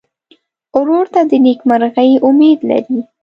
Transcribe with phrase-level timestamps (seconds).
[0.77, 2.99] ورور ته د نېکمرغۍ امید لرې.